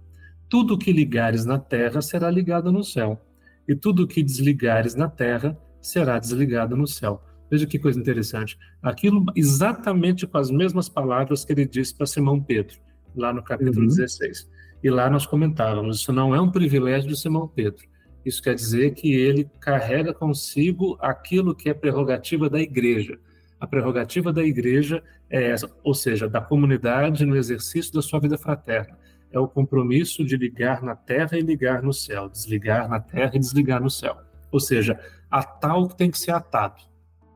tudo 0.49 0.79
que 0.79 0.93
ligares 0.93 1.45
na 1.45 1.59
terra 1.59 2.01
será 2.01 2.31
ligado 2.31 2.71
no 2.71 2.85
céu, 2.85 3.21
e 3.69 3.75
tudo 3.75 4.07
que 4.07 4.23
desligares 4.23 4.95
na 4.95 5.09
terra 5.09 5.59
será 5.81 6.19
desligado 6.19 6.77
no 6.77 6.87
céu. 6.87 7.23
Veja 7.53 7.67
que 7.67 7.79
coisa 7.79 8.01
interessante. 8.01 8.59
Aquilo 8.83 9.27
exatamente 9.37 10.27
com 10.27 10.39
as 10.39 10.51
mesmas 10.51 10.89
palavras 10.89 11.45
que 11.45 11.53
ele 11.53 11.67
disse 11.67 11.95
para 11.95 12.07
Simão 12.07 12.41
Pedro, 12.41 12.79
lá 13.15 13.31
no 13.31 13.43
capítulo 13.43 13.83
uhum. 13.83 13.89
16. 13.89 14.49
E 14.83 14.89
lá 14.89 15.11
nós 15.11 15.27
comentávamos: 15.27 16.01
isso 16.01 16.15
não 16.15 16.35
é 16.35 16.41
um 16.41 16.51
privilégio 16.51 17.11
de 17.11 17.21
Simão 17.21 17.47
Pedro. 17.47 17.87
Isso 18.25 18.43
quer 18.43 18.55
dizer 18.55 18.95
que 18.95 19.13
ele 19.13 19.51
carrega 19.61 20.15
consigo 20.15 20.97
aquilo 20.99 21.55
que 21.55 21.69
é 21.69 21.75
prerrogativa 21.75 22.49
da 22.49 22.59
igreja. 22.59 23.19
A 23.61 23.67
prerrogativa 23.67 24.33
da 24.33 24.43
igreja 24.43 25.03
é 25.29 25.51
essa, 25.51 25.71
ou 25.85 25.93
seja, 25.93 26.27
da 26.31 26.41
comunidade 26.41 27.27
no 27.27 27.37
exercício 27.37 27.93
da 27.93 28.01
sua 28.01 28.19
vida 28.19 28.39
fraterna 28.39 28.97
é 29.31 29.39
o 29.39 29.49
compromisso 29.49 30.25
de 30.25 30.39
ligar 30.39 30.83
na 30.83 30.95
terra 30.95 31.37
e 31.37 31.43
ligar 31.43 31.83
no 31.83 31.93
céu, 31.93 32.31
desligar 32.31 32.89
na 32.89 32.99
terra 32.99 33.33
e 33.35 33.39
desligar 33.39 33.83
no 33.83 33.91
céu. 33.91 34.17
Ou 34.51 34.61
seja, 34.61 34.99
atar 35.31 35.77
o 35.77 35.89
que 35.89 35.97
tem 35.97 36.11
que 36.11 36.19
ser 36.19 36.33
atado 36.33 36.92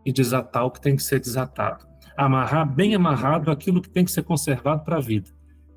e 0.06 0.12
desatar 0.12 0.64
o 0.64 0.70
que 0.70 0.80
tem 0.80 0.94
que 0.94 1.02
ser 1.02 1.18
desatado. 1.18 1.84
Amarrar 2.16 2.64
bem 2.64 2.94
amarrado 2.94 3.50
aquilo 3.50 3.82
que 3.82 3.90
tem 3.90 4.04
que 4.04 4.12
ser 4.12 4.22
conservado 4.22 4.84
para 4.84 4.98
a 4.98 5.00
vida 5.00 5.28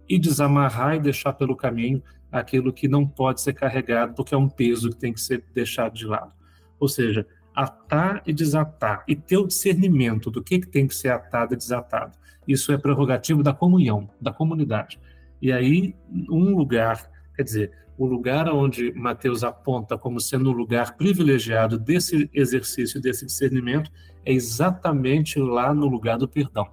e 0.08 0.20
desamarrar 0.20 0.96
e 0.96 1.00
deixar 1.00 1.34
pelo 1.34 1.56
caminho 1.56 2.02
aquilo 2.32 2.72
que 2.72 2.88
não 2.88 3.08
pode 3.08 3.42
ser 3.42 3.54
carregado 3.54 4.14
porque 4.14 4.36
é 4.36 4.38
um 4.38 4.48
peso 4.48 4.92
que 4.92 4.98
tem 4.98 5.12
que 5.12 5.20
ser 5.20 5.44
deixado 5.54 5.96
de 5.96 6.06
lado. 6.06 6.32
Ou 6.80 6.88
seja, 6.88 7.26
atar 7.56 8.22
e 8.26 8.32
desatar 8.32 9.04
e 9.08 9.16
ter 9.16 9.38
o 9.38 9.48
discernimento 9.48 10.30
do 10.30 10.44
que, 10.44 10.60
que 10.60 10.68
tem 10.68 10.88
que 10.88 10.96
ser 10.96 11.10
atado 11.10 11.56
e 11.56 11.58
desatado. 11.58 12.16
Isso 12.48 12.72
é 12.72 12.78
prerrogativo 12.78 13.42
da 13.42 13.52
comunhão, 13.52 14.08
da 14.22 14.32
comunidade. 14.32 15.00
E 15.42 15.52
aí, 15.52 15.96
um 16.30 16.56
lugar, 16.56 17.10
quer 17.36 17.44
dizer, 17.44 17.72
o 17.98 18.06
lugar 18.06 18.48
onde 18.48 18.94
Mateus 18.94 19.44
aponta 19.44 19.98
como 19.98 20.22
sendo 20.22 20.52
um 20.52 20.54
lugar 20.54 20.96
privilegiado 20.96 21.78
desse 21.78 22.30
exercício, 22.34 23.02
desse 23.02 23.26
discernimento, 23.26 23.92
é 24.30 24.34
exatamente 24.34 25.40
lá 25.40 25.74
no 25.74 25.88
lugar 25.88 26.18
do 26.18 26.28
perdão. 26.28 26.68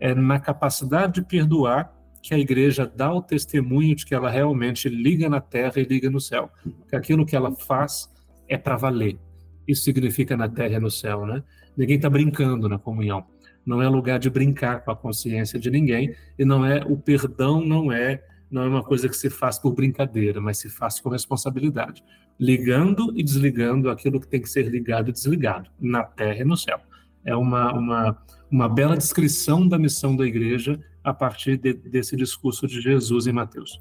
É 0.00 0.14
na 0.14 0.40
capacidade 0.40 1.14
de 1.14 1.22
perdoar 1.22 1.92
que 2.22 2.34
a 2.34 2.38
igreja 2.38 2.86
dá 2.86 3.12
o 3.12 3.22
testemunho 3.22 3.94
de 3.94 4.04
que 4.04 4.14
ela 4.14 4.30
realmente 4.30 4.88
liga 4.88 5.28
na 5.28 5.40
terra 5.40 5.74
e 5.76 5.84
liga 5.84 6.10
no 6.10 6.20
céu. 6.20 6.50
Que 6.88 6.96
aquilo 6.96 7.26
que 7.26 7.36
ela 7.36 7.54
faz 7.54 8.10
é 8.48 8.56
para 8.56 8.76
valer. 8.76 9.18
Isso 9.66 9.82
significa 9.82 10.36
na 10.36 10.48
terra 10.48 10.76
e 10.76 10.80
no 10.80 10.90
céu, 10.90 11.24
né? 11.26 11.42
Ninguém 11.76 11.96
está 11.96 12.10
brincando 12.10 12.68
na 12.68 12.78
comunhão 12.78 13.24
não 13.64 13.80
é 13.80 13.88
lugar 13.88 14.18
de 14.18 14.28
brincar 14.28 14.84
com 14.84 14.90
a 14.90 14.96
consciência 14.96 15.58
de 15.58 15.70
ninguém 15.70 16.14
e 16.38 16.44
não 16.44 16.66
é 16.66 16.82
o 16.84 16.96
perdão 16.96 17.60
não 17.64 17.92
é 17.92 18.22
não 18.50 18.62
é 18.62 18.68
uma 18.68 18.82
coisa 18.82 19.08
que 19.08 19.16
se 19.16 19.30
faz 19.30 19.58
por 19.58 19.72
brincadeira, 19.72 20.38
mas 20.38 20.58
se 20.58 20.68
faz 20.68 21.00
com 21.00 21.08
responsabilidade, 21.08 22.04
ligando 22.42 23.12
e 23.16 23.22
desligando 23.22 23.88
aquilo 23.88 24.20
que 24.20 24.26
tem 24.26 24.42
que 24.42 24.50
ser 24.50 24.68
ligado 24.68 25.10
e 25.10 25.12
desligado 25.12 25.70
na 25.80 26.02
terra 26.02 26.40
e 26.40 26.44
no 26.44 26.56
céu. 26.56 26.80
É 27.24 27.36
uma 27.36 27.72
uma 27.72 28.24
uma 28.50 28.68
bela 28.68 28.96
descrição 28.96 29.66
da 29.66 29.78
missão 29.78 30.16
da 30.16 30.26
igreja 30.26 30.78
a 31.04 31.14
partir 31.14 31.56
de, 31.56 31.72
desse 31.72 32.16
discurso 32.16 32.66
de 32.66 32.80
Jesus 32.80 33.28
em 33.28 33.32
Mateus. 33.32 33.80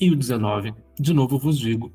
E 0.00 0.08
o 0.08 0.14
19, 0.14 0.72
de 0.98 1.12
novo 1.12 1.36
vos 1.36 1.58
digo, 1.58 1.92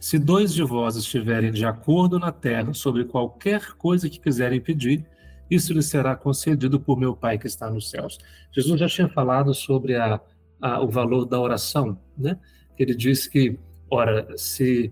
se 0.00 0.18
dois 0.18 0.54
de 0.54 0.62
vós 0.62 0.96
estiverem 0.96 1.52
de 1.52 1.66
acordo 1.66 2.18
na 2.18 2.32
terra 2.32 2.72
sobre 2.72 3.04
qualquer 3.04 3.74
coisa 3.74 4.08
que 4.08 4.18
quiserem 4.18 4.62
pedir, 4.62 5.04
isso 5.50 5.74
lhe 5.74 5.82
será 5.82 6.16
concedido 6.16 6.80
por 6.80 6.98
meu 6.98 7.14
Pai 7.14 7.38
que 7.38 7.46
está 7.46 7.70
nos 7.70 7.90
céus. 7.90 8.18
Jesus 8.50 8.80
já 8.80 8.88
tinha 8.88 9.08
falado 9.10 9.52
sobre 9.52 9.96
a, 9.96 10.18
a, 10.60 10.80
o 10.80 10.88
valor 10.88 11.26
da 11.26 11.38
oração, 11.38 12.00
né? 12.16 12.38
Ele 12.78 12.94
disse 12.94 13.28
que, 13.28 13.58
ora, 13.90 14.26
se, 14.38 14.90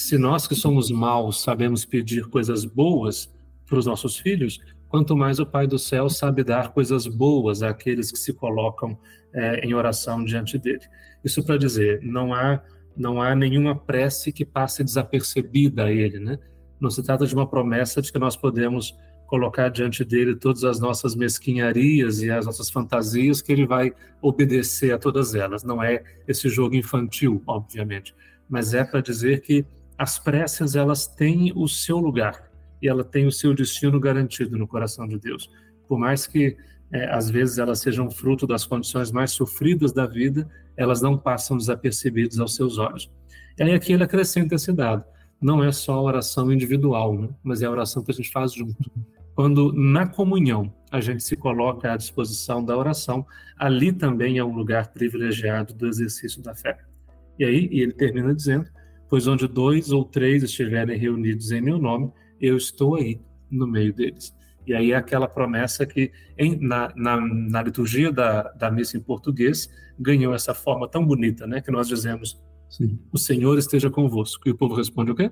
se 0.00 0.16
nós 0.16 0.46
que 0.46 0.54
somos 0.54 0.90
maus 0.90 1.42
sabemos 1.42 1.84
pedir 1.84 2.28
coisas 2.28 2.64
boas 2.64 3.28
para 3.66 3.78
os 3.78 3.84
nossos 3.84 4.16
filhos, 4.16 4.60
quanto 4.88 5.16
mais 5.16 5.40
o 5.40 5.46
Pai 5.46 5.66
do 5.66 5.78
céu 5.78 6.08
sabe 6.08 6.44
dar 6.44 6.72
coisas 6.72 7.06
boas 7.06 7.62
àqueles 7.64 8.12
que 8.12 8.18
se 8.18 8.32
colocam 8.32 8.96
é, 9.34 9.66
em 9.66 9.74
oração 9.74 10.24
diante 10.24 10.56
dele. 10.56 10.84
Isso 11.24 11.44
para 11.44 11.58
dizer, 11.58 12.00
não 12.02 12.32
há 12.32 12.62
não 12.96 13.20
há 13.22 13.34
nenhuma 13.34 13.76
prece 13.76 14.32
que 14.32 14.44
passe 14.44 14.82
desapercebida 14.82 15.84
a 15.84 15.92
ele, 15.92 16.18
né? 16.18 16.38
Não 16.80 16.90
se 16.90 17.02
trata 17.02 17.26
de 17.26 17.34
uma 17.34 17.48
promessa 17.48 18.00
de 18.02 18.12
que 18.12 18.18
nós 18.18 18.36
podemos 18.36 18.96
colocar 19.26 19.68
diante 19.68 20.04
dele 20.04 20.34
todas 20.34 20.64
as 20.64 20.80
nossas 20.80 21.14
mesquinharias 21.14 22.22
e 22.22 22.30
as 22.30 22.46
nossas 22.46 22.70
fantasias, 22.70 23.42
que 23.42 23.52
ele 23.52 23.66
vai 23.66 23.92
obedecer 24.22 24.92
a 24.92 24.98
todas 24.98 25.34
elas. 25.34 25.62
Não 25.62 25.82
é 25.82 26.02
esse 26.26 26.48
jogo 26.48 26.74
infantil, 26.74 27.42
obviamente, 27.46 28.14
mas 28.48 28.74
é 28.74 28.82
para 28.82 29.00
dizer 29.00 29.42
que 29.42 29.64
as 29.98 30.18
preces 30.18 30.76
elas 30.76 31.08
têm 31.08 31.52
o 31.54 31.66
seu 31.66 31.98
lugar 31.98 32.48
e 32.80 32.88
ela 32.88 33.02
tem 33.02 33.26
o 33.26 33.32
seu 33.32 33.52
destino 33.52 33.98
garantido 33.98 34.56
no 34.56 34.68
coração 34.68 35.08
de 35.08 35.18
Deus. 35.18 35.50
Por 35.88 35.98
mais 35.98 36.26
que 36.26 36.56
é, 36.92 37.10
às 37.10 37.28
vezes 37.28 37.58
elas 37.58 37.80
sejam 37.80 38.08
fruto 38.10 38.46
das 38.46 38.64
condições 38.64 39.10
mais 39.10 39.32
sofridas 39.32 39.92
da 39.92 40.06
vida, 40.06 40.48
elas 40.76 41.02
não 41.02 41.18
passam 41.18 41.56
desapercebidas 41.56 42.38
aos 42.38 42.54
seus 42.54 42.78
olhos. 42.78 43.10
E 43.58 43.62
aí 43.64 43.74
aqui 43.74 43.92
ele 43.92 44.04
acrescenta 44.04 44.54
esse 44.54 44.72
dado. 44.72 45.04
Não 45.40 45.62
é 45.62 45.72
só 45.72 45.94
a 45.94 46.02
oração 46.02 46.52
individual, 46.52 47.18
né? 47.18 47.28
mas 47.42 47.60
é 47.60 47.66
a 47.66 47.70
oração 47.70 48.02
que 48.04 48.12
a 48.12 48.14
gente 48.14 48.30
faz 48.30 48.52
junto. 48.52 48.90
Quando 49.34 49.72
na 49.72 50.06
comunhão 50.06 50.72
a 50.90 51.00
gente 51.00 51.22
se 51.22 51.36
coloca 51.36 51.92
à 51.92 51.96
disposição 51.96 52.64
da 52.64 52.76
oração, 52.76 53.26
ali 53.56 53.92
também 53.92 54.38
é 54.38 54.44
um 54.44 54.54
lugar 54.54 54.88
privilegiado 54.88 55.74
do 55.74 55.86
exercício 55.86 56.42
da 56.42 56.54
fé. 56.54 56.78
E 57.38 57.44
aí 57.44 57.68
e 57.70 57.80
ele 57.80 57.92
termina 57.92 58.34
dizendo: 58.34 58.68
Pois 59.08 59.26
onde 59.26 59.46
dois 59.46 59.90
ou 59.90 60.04
três 60.04 60.42
estiverem 60.42 60.98
reunidos 60.98 61.50
em 61.50 61.60
meu 61.60 61.78
nome, 61.78 62.10
eu 62.40 62.56
estou 62.56 62.96
aí 62.96 63.20
no 63.50 63.66
meio 63.66 63.92
deles. 63.92 64.34
E 64.66 64.74
aí 64.74 64.92
é 64.92 64.96
aquela 64.96 65.26
promessa 65.26 65.86
que 65.86 66.12
em, 66.36 66.56
na, 66.56 66.92
na, 66.94 67.18
na, 67.18 67.62
liturgia 67.62 68.12
da, 68.12 68.42
da 68.52 68.70
missa 68.70 68.98
em 68.98 69.00
português 69.00 69.70
ganhou 69.98 70.34
essa 70.34 70.52
forma 70.52 70.86
tão 70.86 71.04
bonita, 71.06 71.46
né? 71.46 71.62
Que 71.62 71.70
nós 71.70 71.88
dizemos, 71.88 72.38
Sim. 72.68 72.98
o 73.10 73.16
Senhor 73.16 73.58
esteja 73.58 73.88
convosco. 73.88 74.46
E 74.46 74.50
o 74.50 74.54
povo 74.54 74.74
responde 74.74 75.10
o 75.10 75.14
quê? 75.14 75.30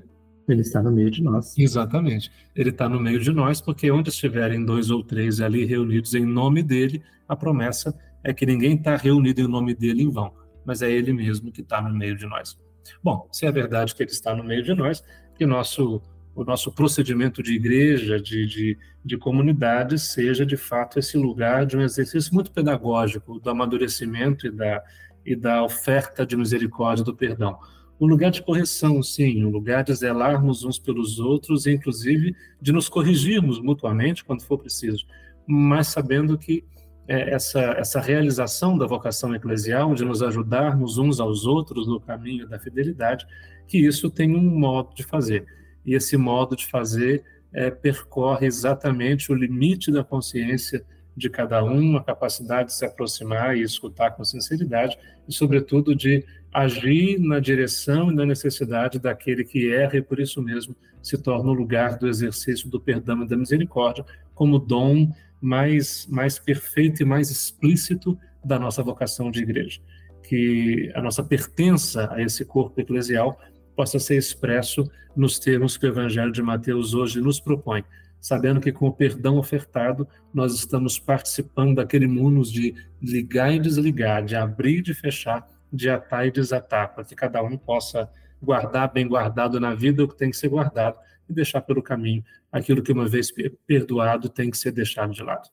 Ele 0.48 0.62
está 0.62 0.82
no 0.82 0.90
meio 0.90 1.10
de 1.10 1.22
nós. 1.22 1.56
Exatamente. 1.58 2.30
Ele 2.54 2.70
está 2.70 2.88
no 2.88 2.98
meio 2.98 3.20
de 3.20 3.30
nós, 3.30 3.60
porque 3.60 3.90
onde 3.90 4.08
estiverem 4.08 4.64
dois 4.64 4.90
ou 4.90 5.04
três 5.04 5.40
ali 5.40 5.66
reunidos 5.66 6.14
em 6.14 6.24
nome 6.24 6.62
dele, 6.62 7.02
a 7.28 7.36
promessa 7.36 7.94
é 8.24 8.32
que 8.32 8.46
ninguém 8.46 8.74
está 8.74 8.96
reunido 8.96 9.40
em 9.40 9.48
nome 9.48 9.74
dele 9.74 10.02
em 10.02 10.10
vão, 10.10 10.32
mas 10.64 10.82
é 10.82 10.90
ele 10.90 11.12
mesmo 11.12 11.52
que 11.52 11.60
está 11.60 11.82
no 11.82 11.94
meio 11.94 12.16
de 12.16 12.26
nós. 12.26 12.58
Bom, 13.02 13.28
se 13.32 13.46
é 13.46 13.52
verdade 13.52 13.94
que 13.94 14.02
ele 14.02 14.10
está 14.10 14.34
no 14.34 14.44
meio 14.44 14.62
de 14.62 14.74
nós, 14.74 15.02
que 15.36 15.46
nosso 15.46 16.02
o 16.36 16.44
nosso 16.44 16.70
procedimento 16.70 17.42
de 17.42 17.54
igreja, 17.54 18.20
de, 18.20 18.46
de, 18.46 18.78
de 19.02 19.16
comunidade, 19.16 19.98
seja 19.98 20.44
de 20.44 20.56
fato 20.56 20.98
esse 20.98 21.16
lugar 21.16 21.64
de 21.64 21.78
um 21.78 21.80
exercício 21.80 22.32
muito 22.34 22.52
pedagógico 22.52 23.40
do 23.40 23.48
amadurecimento 23.48 24.46
e 24.46 24.50
da, 24.50 24.84
e 25.24 25.34
da 25.34 25.64
oferta 25.64 26.26
de 26.26 26.36
misericórdia 26.36 27.02
do 27.02 27.16
perdão. 27.16 27.58
Um 27.98 28.06
lugar 28.06 28.30
de 28.30 28.42
correção, 28.42 29.02
sim, 29.02 29.42
um 29.46 29.48
lugar 29.48 29.82
de 29.82 29.94
zelarmos 29.94 30.62
uns 30.62 30.78
pelos 30.78 31.18
outros 31.18 31.66
inclusive, 31.66 32.36
de 32.60 32.70
nos 32.70 32.86
corrigirmos 32.86 33.58
mutuamente 33.58 34.22
quando 34.22 34.42
for 34.42 34.58
preciso, 34.58 35.06
mas 35.46 35.86
sabendo 35.86 36.36
que 36.36 36.62
é, 37.08 37.34
essa, 37.34 37.60
essa 37.78 38.00
realização 38.00 38.76
da 38.76 38.86
vocação 38.86 39.34
eclesial, 39.34 39.94
de 39.94 40.04
nos 40.04 40.22
ajudarmos 40.22 40.98
uns 40.98 41.20
aos 41.20 41.46
outros 41.46 41.86
no 41.86 42.00
caminho 42.00 42.48
da 42.48 42.58
fidelidade, 42.58 43.26
que 43.66 43.78
isso 43.78 44.10
tem 44.10 44.34
um 44.34 44.42
modo 44.42 44.94
de 44.94 45.02
fazer. 45.02 45.44
E 45.84 45.94
esse 45.94 46.16
modo 46.16 46.56
de 46.56 46.66
fazer 46.66 47.24
é, 47.52 47.70
percorre 47.70 48.46
exatamente 48.46 49.30
o 49.30 49.34
limite 49.34 49.92
da 49.92 50.02
consciência 50.02 50.84
de 51.16 51.30
cada 51.30 51.64
um, 51.64 51.96
a 51.96 52.04
capacidade 52.04 52.68
de 52.68 52.74
se 52.74 52.84
aproximar 52.84 53.56
e 53.56 53.62
escutar 53.62 54.10
com 54.10 54.24
sinceridade, 54.24 54.98
e, 55.26 55.32
sobretudo, 55.32 55.94
de 55.94 56.24
agir 56.52 57.18
na 57.18 57.38
direção 57.38 58.10
e 58.10 58.14
na 58.14 58.26
necessidade 58.26 58.98
daquele 58.98 59.44
que 59.44 59.72
erra 59.72 59.96
e, 59.96 60.02
por 60.02 60.20
isso 60.20 60.42
mesmo, 60.42 60.76
se 61.02 61.16
torna 61.16 61.50
o 61.50 61.54
lugar 61.54 61.98
do 61.98 62.08
exercício 62.08 62.68
do 62.68 62.80
perdão 62.80 63.22
e 63.22 63.28
da 63.28 63.36
misericórdia 63.36 64.04
como 64.34 64.58
dom 64.58 65.10
mais, 65.40 66.06
mais 66.08 66.38
perfeito 66.38 67.02
e 67.02 67.04
mais 67.04 67.30
explícito 67.30 68.18
da 68.44 68.58
nossa 68.58 68.82
vocação 68.82 69.30
de 69.30 69.42
igreja. 69.42 69.80
Que 70.22 70.90
a 70.94 71.02
nossa 71.02 71.22
pertença 71.22 72.12
a 72.12 72.22
esse 72.22 72.44
corpo 72.44 72.80
eclesial 72.80 73.38
possa 73.74 73.98
ser 73.98 74.16
expresso 74.16 74.90
nos 75.14 75.38
termos 75.38 75.76
que 75.76 75.86
o 75.86 75.88
Evangelho 75.88 76.32
de 76.32 76.42
Mateus 76.42 76.94
hoje 76.94 77.20
nos 77.20 77.40
propõe, 77.40 77.84
sabendo 78.20 78.60
que 78.60 78.72
com 78.72 78.88
o 78.88 78.92
perdão 78.92 79.38
ofertado 79.38 80.06
nós 80.32 80.54
estamos 80.54 80.98
participando 80.98 81.76
daquele 81.76 82.06
mundo 82.06 82.42
de 82.42 82.74
ligar 83.00 83.52
e 83.54 83.58
desligar, 83.58 84.24
de 84.24 84.34
abrir 84.34 84.78
e 84.78 84.82
de 84.82 84.94
fechar, 84.94 85.46
de 85.72 85.88
atar 85.88 86.26
e 86.26 86.30
desatar, 86.30 86.94
para 86.94 87.04
que 87.04 87.14
cada 87.14 87.42
um 87.42 87.56
possa 87.56 88.08
guardar 88.42 88.92
bem 88.92 89.06
guardado 89.06 89.58
na 89.58 89.74
vida 89.74 90.04
o 90.04 90.08
que 90.08 90.16
tem 90.16 90.30
que 90.30 90.36
ser 90.36 90.48
guardado 90.48 90.98
e 91.28 91.32
deixar 91.32 91.60
pelo 91.60 91.82
caminho 91.82 92.24
aquilo 92.50 92.82
que 92.82 92.92
uma 92.92 93.06
vez 93.06 93.32
perdoado 93.66 94.28
tem 94.28 94.50
que 94.50 94.58
ser 94.58 94.72
deixado 94.72 95.12
de 95.12 95.22
lado. 95.22 95.48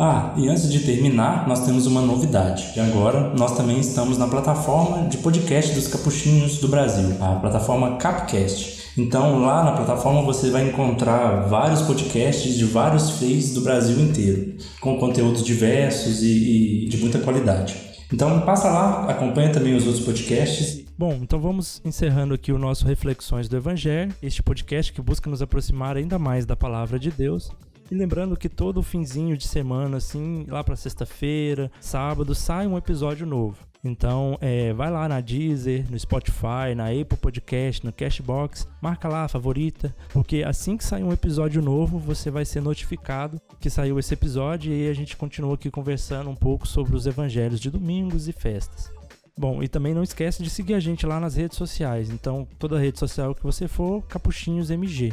Ah, 0.00 0.32
e 0.36 0.48
antes 0.48 0.70
de 0.70 0.78
terminar, 0.86 1.48
nós 1.48 1.66
temos 1.66 1.86
uma 1.86 2.00
novidade. 2.00 2.72
E 2.76 2.80
agora 2.80 3.34
nós 3.34 3.56
também 3.56 3.80
estamos 3.80 4.16
na 4.16 4.28
plataforma 4.28 5.08
de 5.08 5.18
podcast 5.18 5.74
dos 5.74 5.88
capuchinhos 5.88 6.58
do 6.58 6.68
Brasil, 6.68 7.16
a 7.20 7.34
plataforma 7.34 7.96
Capcast. 7.96 8.77
Então, 8.98 9.38
lá 9.38 9.64
na 9.64 9.72
plataforma 9.72 10.22
você 10.22 10.50
vai 10.50 10.68
encontrar 10.68 11.46
vários 11.48 11.82
podcasts 11.82 12.54
de 12.56 12.64
vários 12.64 13.10
feios 13.10 13.54
do 13.54 13.60
Brasil 13.60 14.00
inteiro, 14.00 14.56
com 14.80 14.98
conteúdos 14.98 15.44
diversos 15.44 16.20
e, 16.22 16.84
e 16.84 16.88
de 16.88 16.96
muita 16.98 17.20
qualidade. 17.20 17.76
Então, 18.12 18.40
passa 18.40 18.68
lá, 18.68 19.08
acompanha 19.08 19.52
também 19.52 19.76
os 19.76 19.86
outros 19.86 20.04
podcasts. 20.04 20.84
Bom, 20.98 21.20
então 21.22 21.38
vamos 21.38 21.80
encerrando 21.84 22.34
aqui 22.34 22.50
o 22.50 22.58
nosso 22.58 22.84
Reflexões 22.86 23.48
do 23.48 23.56
Evangelho, 23.56 24.12
este 24.20 24.42
podcast 24.42 24.92
que 24.92 25.00
busca 25.00 25.30
nos 25.30 25.40
aproximar 25.40 25.96
ainda 25.96 26.18
mais 26.18 26.44
da 26.44 26.56
palavra 26.56 26.98
de 26.98 27.12
Deus 27.12 27.52
e 27.90 27.94
lembrando 27.94 28.36
que 28.36 28.48
todo 28.48 28.82
finzinho 28.82 29.36
de 29.36 29.46
semana, 29.46 29.96
assim, 29.96 30.44
lá 30.48 30.62
para 30.62 30.76
sexta-feira, 30.76 31.70
sábado, 31.80 32.34
sai 32.34 32.66
um 32.66 32.76
episódio 32.76 33.26
novo. 33.26 33.67
Então, 33.88 34.38
é, 34.40 34.72
vai 34.72 34.90
lá 34.90 35.08
na 35.08 35.20
Deezer, 35.20 35.90
no 35.90 35.98
Spotify, 35.98 36.74
na 36.76 36.88
Apple 36.88 37.16
Podcast, 37.16 37.84
no 37.84 37.92
Cashbox, 37.92 38.68
marca 38.80 39.08
lá 39.08 39.24
a 39.24 39.28
favorita, 39.28 39.94
porque 40.12 40.44
assim 40.46 40.76
que 40.76 40.84
sair 40.84 41.02
um 41.02 41.12
episódio 41.12 41.62
novo, 41.62 41.98
você 41.98 42.30
vai 42.30 42.44
ser 42.44 42.60
notificado 42.60 43.40
que 43.58 43.70
saiu 43.70 43.98
esse 43.98 44.14
episódio 44.14 44.72
e 44.72 44.88
a 44.88 44.92
gente 44.92 45.16
continua 45.16 45.54
aqui 45.54 45.70
conversando 45.70 46.30
um 46.30 46.36
pouco 46.36 46.66
sobre 46.66 46.94
os 46.94 47.06
evangelhos 47.06 47.60
de 47.60 47.70
domingos 47.70 48.28
e 48.28 48.32
festas. 48.32 48.92
Bom, 49.36 49.62
e 49.62 49.68
também 49.68 49.94
não 49.94 50.02
esquece 50.02 50.42
de 50.42 50.50
seguir 50.50 50.74
a 50.74 50.80
gente 50.80 51.06
lá 51.06 51.20
nas 51.20 51.36
redes 51.36 51.56
sociais. 51.56 52.10
Então, 52.10 52.46
toda 52.58 52.78
rede 52.78 52.98
social 52.98 53.34
que 53.34 53.42
você 53.42 53.68
for, 53.68 54.02
Capuchinhos 54.02 54.70
MG 54.70 55.12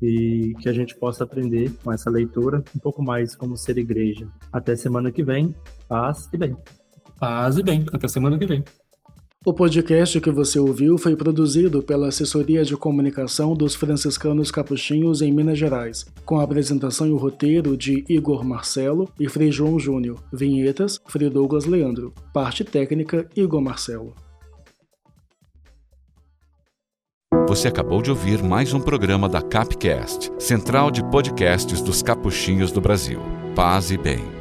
e 0.00 0.54
que 0.60 0.68
a 0.68 0.72
gente 0.72 0.94
possa 0.94 1.24
aprender 1.24 1.72
com 1.82 1.90
essa 1.90 2.10
leitura 2.10 2.62
um 2.76 2.78
pouco 2.78 3.02
mais 3.02 3.34
como 3.34 3.56
ser 3.56 3.78
igreja. 3.78 4.28
Até 4.52 4.76
semana 4.76 5.10
que 5.10 5.22
vem. 5.22 5.54
Paz 5.88 6.28
e 6.32 6.36
bem. 6.36 6.56
Paz 7.18 7.58
e 7.58 7.62
bem. 7.62 7.84
Até 7.92 8.08
semana 8.08 8.38
que 8.38 8.46
vem. 8.46 8.64
O 9.46 9.52
podcast 9.52 10.18
que 10.22 10.30
você 10.30 10.58
ouviu 10.58 10.96
foi 10.96 11.14
produzido 11.14 11.82
pela 11.82 12.08
Assessoria 12.08 12.64
de 12.64 12.74
Comunicação 12.78 13.54
dos 13.54 13.74
Franciscanos 13.74 14.50
Capuchinhos 14.50 15.20
em 15.20 15.30
Minas 15.30 15.58
Gerais, 15.58 16.06
com 16.24 16.40
a 16.40 16.42
apresentação 16.42 17.06
e 17.06 17.10
o 17.10 17.18
roteiro 17.18 17.76
de 17.76 18.06
Igor 18.08 18.42
Marcelo 18.42 19.06
e 19.20 19.28
Frei 19.28 19.52
João 19.52 19.78
Júnior. 19.78 20.18
Vinhetas, 20.32 20.98
Frei 21.08 21.28
Douglas 21.28 21.66
Leandro. 21.66 22.14
Parte 22.32 22.64
técnica, 22.64 23.28
Igor 23.36 23.60
Marcelo. 23.60 24.14
Você 27.46 27.68
acabou 27.68 28.00
de 28.00 28.10
ouvir 28.10 28.42
mais 28.42 28.72
um 28.72 28.80
programa 28.80 29.28
da 29.28 29.42
Capcast, 29.42 30.32
central 30.38 30.90
de 30.90 31.04
podcasts 31.10 31.82
dos 31.82 32.02
capuchinhos 32.02 32.72
do 32.72 32.80
Brasil. 32.80 33.20
Paz 33.54 33.90
e 33.90 33.98
bem. 33.98 34.33